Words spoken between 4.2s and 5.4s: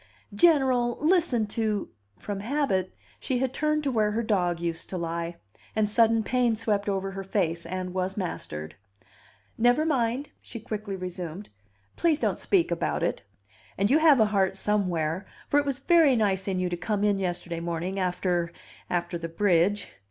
dog used to lie;